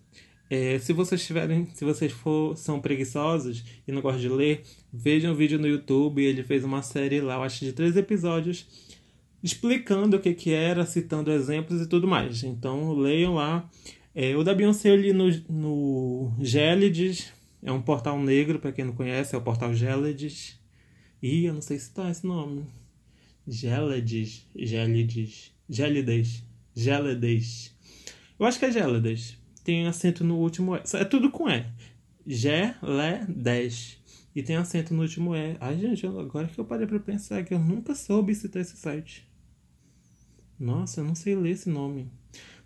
É, 0.50 0.79
se 0.79 0.91
vocês 0.91 1.25
tiverem, 1.25 1.67
se 1.74 1.86
vocês 1.86 2.12
for, 2.12 2.57
são 2.57 2.81
preguiçosos 2.81 3.63
e 3.88 3.91
não 3.91 4.01
gostam 4.01 4.21
de 4.21 4.29
ler, 4.29 4.63
vejam 4.91 5.31
o 5.31 5.36
vídeo 5.36 5.57
no 5.57 5.67
YouTube. 5.67 6.21
Ele 6.21 6.43
fez 6.43 6.65
uma 6.65 6.81
série 6.81 7.21
lá, 7.21 7.36
eu 7.36 7.43
acho 7.43 7.63
de 7.63 7.71
três 7.71 7.95
episódios, 7.95 8.65
explicando 9.44 10.17
o 10.17 10.20
que, 10.20 10.34
que 10.34 10.51
era, 10.51 10.86
citando 10.86 11.32
exemplos 11.32 11.82
e 11.82 11.88
tudo 11.88 12.08
mais. 12.08 12.44
Então 12.44 12.94
leiam 12.94 13.36
lá. 13.36 13.70
É, 14.13 14.36
o 14.36 14.44
da 14.44 14.53
Beyoncé 14.53 14.91
ali 14.91 15.13
no, 15.13 15.29
no 15.48 16.34
Gélides, 16.39 17.32
é 17.62 17.72
um 17.72 17.82
portal 17.82 18.20
negro, 18.20 18.60
para 18.60 18.72
quem 18.72 18.86
não 18.86 18.94
conhece, 18.94 19.36
é 19.36 19.38
o 19.38 19.41
portal 19.41 19.74
Gélides. 19.74 20.60
Ih, 21.22 21.46
eu 21.46 21.53
não 21.53 21.62
sei 21.62 21.77
se 21.77 21.91
tá 21.91 22.10
esse 22.10 22.25
nome. 22.25 22.65
Gélides, 23.48 24.46
Gélides, 24.56 25.51
Gélides, 25.70 26.44
Gélides. 26.75 27.75
Eu 28.39 28.46
acho 28.46 28.60
que 28.60 28.65
é 28.65 28.72
Gélides. 28.72 29.38
Tem 29.63 29.86
acento 29.88 30.24
no 30.24 30.38
último 30.38 30.75
E. 30.75 30.82
É 30.94 31.06
tudo 31.06 31.29
com 31.29 31.50
E. 31.50 31.65
Gélides. 32.25 33.98
E 34.36 34.44
tem 34.44 34.56
acento 34.56 34.94
no 34.94 35.01
último 35.01 35.36
E. 35.36 35.58
Ai, 35.60 35.77
gente, 35.77 36.06
agora 36.06 36.48
que 36.48 36.60
eu 36.60 36.65
parei 36.65 36.88
pra 36.88 37.00
pensar 37.00 37.44
que 37.44 37.53
eu 37.53 37.60
nunca 37.60 37.94
soube 37.94 38.34
citar 38.34 38.62
esse 38.62 38.77
site. 38.77 39.26
Nossa, 40.60 41.02
eu 41.02 41.06
não 41.06 41.16
sei 41.16 41.36
ler 41.36 41.52
esse 41.52 41.70
nome. 41.70 42.10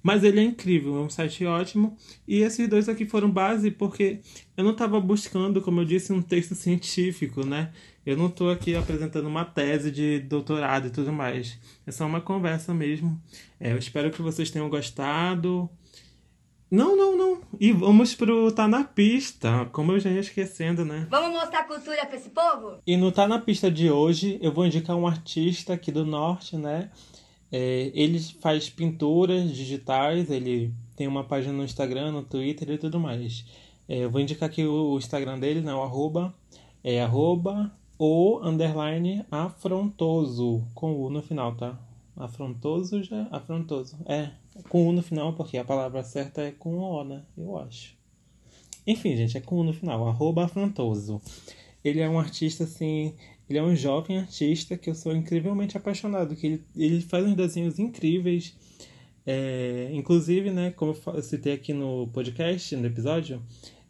Mas 0.03 0.23
ele 0.23 0.39
é 0.39 0.43
incrível, 0.43 0.95
é 0.97 0.99
um 1.01 1.09
site 1.09 1.45
ótimo. 1.45 1.95
E 2.27 2.39
esses 2.39 2.67
dois 2.67 2.89
aqui 2.89 3.05
foram 3.05 3.29
base 3.29 3.69
porque 3.69 4.19
eu 4.57 4.63
não 4.63 4.71
estava 4.71 4.99
buscando, 4.99 5.61
como 5.61 5.81
eu 5.81 5.85
disse, 5.85 6.11
um 6.11 6.21
texto 6.21 6.55
científico, 6.55 7.45
né? 7.45 7.71
Eu 8.03 8.17
não 8.17 8.25
estou 8.25 8.49
aqui 8.49 8.75
apresentando 8.75 9.27
uma 9.27 9.45
tese 9.45 9.91
de 9.91 10.19
doutorado 10.19 10.87
e 10.87 10.89
tudo 10.89 11.13
mais. 11.13 11.59
É 11.85 11.91
só 11.91 12.05
uma 12.05 12.19
conversa 12.19 12.73
mesmo. 12.73 13.21
É, 13.59 13.73
eu 13.73 13.77
espero 13.77 14.09
que 14.09 14.23
vocês 14.23 14.49
tenham 14.49 14.69
gostado. 14.69 15.69
Não, 16.71 16.95
não, 16.95 17.17
não. 17.17 17.41
E 17.59 17.71
vamos 17.71 18.15
pro 18.15 18.49
Tá 18.51 18.67
na 18.67 18.83
Pista, 18.83 19.69
como 19.73 19.91
eu 19.91 19.99
já 19.99 20.09
ia 20.09 20.21
esquecendo, 20.21 20.85
né? 20.85 21.05
Vamos 21.11 21.31
mostrar 21.31 21.65
cultura 21.65 22.05
pra 22.05 22.15
esse 22.15 22.29
povo? 22.29 22.77
E 22.87 22.95
no 22.95 23.11
Tá 23.11 23.27
na 23.27 23.37
Pista 23.37 23.69
de 23.69 23.91
hoje, 23.91 24.39
eu 24.41 24.53
vou 24.53 24.65
indicar 24.65 24.95
um 24.95 25.05
artista 25.05 25.73
aqui 25.73 25.91
do 25.91 26.05
norte, 26.05 26.55
né? 26.55 26.89
É, 27.51 27.91
ele 27.93 28.19
faz 28.19 28.69
pinturas 28.69 29.51
digitais, 29.51 30.29
ele 30.29 30.73
tem 30.95 31.07
uma 31.07 31.23
página 31.23 31.53
no 31.53 31.63
Instagram, 31.63 32.11
no 32.11 32.23
Twitter 32.23 32.69
e 32.69 32.77
tudo 32.77 32.99
mais. 32.99 33.45
É, 33.89 33.97
eu 33.97 34.09
vou 34.09 34.21
indicar 34.21 34.47
aqui 34.47 34.65
o, 34.65 34.97
Instagram 34.97 35.39
dele, 35.39 35.61
né, 35.61 35.73
o 35.73 35.81
arroba, 35.81 36.33
é 36.83 37.01
arroba 37.01 37.71
o 37.99 38.39
underline 38.41 39.25
afrontoso, 39.29 40.63
com 40.73 40.93
U 40.93 41.09
no 41.09 41.21
final, 41.21 41.55
tá? 41.55 41.77
Afrontoso 42.15 43.03
já? 43.03 43.27
Afrontoso. 43.31 43.97
É, 44.05 44.29
com 44.69 44.87
U 44.87 44.91
no 44.91 45.01
final, 45.01 45.33
porque 45.33 45.57
a 45.57 45.65
palavra 45.65 46.03
certa 46.03 46.41
é 46.41 46.51
com 46.51 46.77
O, 46.77 47.03
né? 47.03 47.23
Eu 47.37 47.57
acho. 47.57 47.95
Enfim, 48.87 49.15
gente, 49.15 49.37
é 49.37 49.41
com 49.41 49.57
U 49.57 49.63
no 49.63 49.73
final, 49.73 50.07
arroba 50.07 50.45
afrontoso. 50.45 51.21
Ele 51.83 51.99
é 51.99 52.09
um 52.09 52.19
artista, 52.19 52.63
assim, 52.63 53.13
ele 53.51 53.59
é 53.59 53.63
um 53.63 53.75
jovem 53.75 54.19
artista 54.19 54.77
que 54.77 54.89
eu 54.89 54.95
sou 54.95 55.15
incrivelmente 55.15 55.77
apaixonado, 55.77 56.35
que 56.35 56.47
ele, 56.47 56.63
ele 56.75 57.01
faz 57.01 57.25
uns 57.25 57.35
desenhos 57.35 57.79
incríveis. 57.79 58.55
É, 59.25 59.89
inclusive, 59.93 60.49
né, 60.49 60.71
como 60.71 60.95
eu 61.13 61.21
citei 61.21 61.53
aqui 61.53 61.73
no 61.73 62.07
podcast, 62.07 62.75
no 62.75 62.87
episódio, 62.87 63.41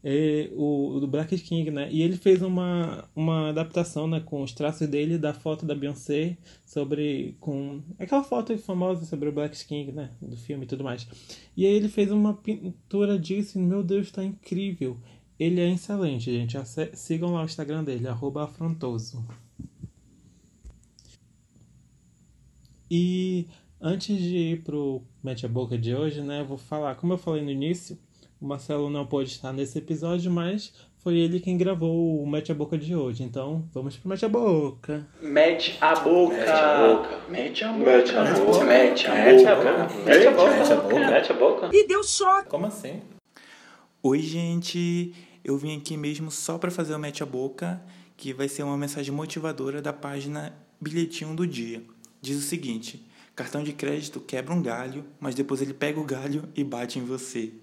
é, 0.04 0.50
o, 0.56 1.00
do 1.00 1.08
Black 1.08 1.38
King, 1.38 1.70
né? 1.70 1.88
E 1.92 2.02
ele 2.02 2.18
fez 2.18 2.42
uma, 2.42 3.08
uma 3.16 3.50
adaptação, 3.50 4.08
né, 4.08 4.20
com 4.20 4.42
os 4.42 4.52
traços 4.52 4.88
dele 4.88 5.18
da 5.18 5.34
foto 5.34 5.66
da 5.66 5.76
Beyoncé 5.76 6.38
sobre 6.66 7.36
com 7.40 7.82
aquela 8.00 8.24
foto 8.24 8.58
famosa 8.58 9.06
sobre 9.06 9.30
o 9.30 9.32
Black 9.32 9.64
King, 9.66 9.92
né, 9.92 10.10
do 10.22 10.36
filme 10.36 10.64
e 10.64 10.68
tudo 10.68 10.84
mais. 10.84 11.08
E 11.56 11.66
aí 11.66 11.74
ele 11.74 11.88
fez 11.88 12.12
uma 12.12 12.34
pintura 12.34 13.18
disso, 13.18 13.60
e, 13.60 13.62
meu 13.62 13.84
Deus, 13.84 14.08
está 14.08 14.24
incrível. 14.24 14.98
Ele 15.40 15.60
é 15.60 15.72
excelente, 15.72 16.32
gente. 16.32 16.56
Sigam 16.94 17.34
lá 17.34 17.42
o 17.42 17.46
Instagram 17.46 17.84
dele, 17.84 18.08
afrontoso. 18.08 19.26
E 22.94 23.48
antes 23.80 24.18
de 24.20 24.36
ir 24.36 24.64
pro 24.64 25.02
Mete 25.24 25.46
a 25.46 25.50
Boca 25.50 25.78
de 25.78 25.96
hoje, 25.96 26.20
né, 26.20 26.42
eu 26.42 26.46
vou 26.46 26.58
falar, 26.58 26.96
como 26.96 27.14
eu 27.14 27.18
falei 27.18 27.42
no 27.42 27.50
início, 27.50 27.98
o 28.42 28.46
Marcelo 28.46 28.90
não 28.90 29.06
pôde 29.06 29.30
estar 29.30 29.54
nesse 29.54 29.78
episódio, 29.78 30.30
mas 30.30 30.74
foi 30.98 31.18
ele 31.18 31.40
quem 31.40 31.58
gravou 31.58 32.22
o 32.22 32.30
Mete 32.30 32.52
a 32.52 32.56
Boca 32.56 32.78
de 32.78 32.94
hoje. 32.94 33.24
Então, 33.24 33.64
vamos 33.74 33.96
pro 33.96 34.10
Mete 34.10 34.26
a 34.26 34.28
Boca. 34.28 35.08
Mete 35.22 35.78
a 35.80 35.96
boca. 35.96 36.36
Mete 36.36 36.52
a 36.52 36.78
boca. 36.78 37.30
Mete 37.30 37.64
a 37.64 37.72
boca. 37.72 38.66
Mete 38.66 39.08
a 39.08 39.16
boca. 39.16 39.24
Mete 39.24 39.48
a 39.48 39.56
boca. 39.56 39.88
Mete 40.04 40.28
a 40.28 40.76
boca. 40.76 41.00
Mete 41.00 41.32
a 41.32 41.36
boca. 41.36 41.70
E 41.72 41.88
deu 41.88 42.04
choque. 42.04 42.50
Como 42.50 42.66
assim? 42.66 43.00
Oi, 44.04 44.20
gente. 44.20 45.14
Eu 45.46 45.58
vim 45.58 45.78
aqui 45.78 45.96
mesmo 45.96 46.30
só 46.30 46.58
para 46.58 46.70
fazer 46.70 46.94
o 46.94 47.00
Mete 47.00 47.24
a 47.24 47.26
Boca, 47.26 47.82
que 48.18 48.34
vai 48.34 48.50
ser 48.50 48.64
uma 48.64 48.78
mensagem 48.78 49.14
motivadora 49.14 49.82
da 49.82 49.94
página 49.94 50.54
Bilhetinho 50.82 51.34
do 51.34 51.48
Dia. 51.48 51.82
Diz 52.22 52.38
o 52.38 52.42
seguinte: 52.42 53.06
cartão 53.36 53.64
de 53.64 53.74
crédito 53.74 54.20
quebra 54.20 54.54
um 54.54 54.62
galho, 54.62 55.06
mas 55.20 55.36
depois 55.36 55.62
ele 55.62 55.74
pega 55.74 56.00
o 56.00 56.06
galho 56.06 56.48
e 56.56 56.64
bate 56.64 57.00
em 57.00 57.04
você. 57.04 57.54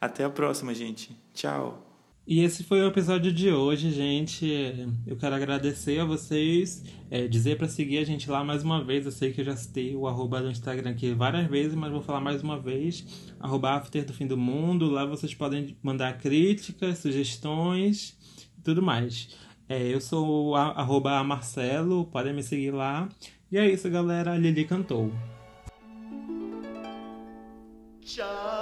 Até 0.00 0.24
a 0.24 0.30
próxima, 0.30 0.74
gente. 0.74 1.14
Tchau. 1.34 1.86
E 2.26 2.40
esse 2.40 2.62
foi 2.62 2.80
o 2.80 2.86
episódio 2.86 3.32
de 3.32 3.50
hoje, 3.50 3.90
gente. 3.90 4.88
Eu 5.06 5.16
quero 5.16 5.34
agradecer 5.34 5.98
a 5.98 6.04
vocês, 6.04 6.84
é, 7.10 7.26
dizer 7.26 7.58
para 7.58 7.66
seguir 7.66 7.98
a 7.98 8.04
gente 8.04 8.30
lá 8.30 8.44
mais 8.44 8.62
uma 8.62 8.84
vez. 8.84 9.04
Eu 9.04 9.10
sei 9.10 9.32
que 9.32 9.40
eu 9.40 9.44
já 9.44 9.56
citei 9.56 9.96
o 9.96 10.06
arroba 10.06 10.40
do 10.40 10.50
Instagram 10.50 10.90
aqui 10.90 11.12
várias 11.12 11.46
vezes, 11.48 11.74
mas 11.74 11.90
vou 11.90 12.00
falar 12.00 12.20
mais 12.20 12.42
uma 12.42 12.58
vez. 12.58 13.04
Arroba 13.40 13.72
After 13.72 14.04
do 14.04 14.12
Fim 14.12 14.26
do 14.26 14.36
Mundo. 14.36 14.88
Lá 14.88 15.04
vocês 15.04 15.34
podem 15.34 15.76
mandar 15.82 16.18
críticas, 16.18 16.98
sugestões 16.98 18.16
e 18.56 18.62
tudo 18.62 18.80
mais. 18.80 19.36
É, 19.68 19.92
eu 19.92 20.00
sou 20.00 20.54
a, 20.54 20.68
arroba 20.68 21.22
Marcelo, 21.24 22.04
podem 22.06 22.32
me 22.32 22.42
seguir 22.42 22.70
lá. 22.70 23.08
E 23.50 23.58
é 23.58 23.66
isso, 23.66 23.90
galera. 23.90 24.32
A 24.32 24.38
Lili 24.38 24.64
cantou. 24.64 25.12
Tchau. 28.00 28.59